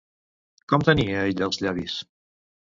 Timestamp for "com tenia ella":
0.73-1.47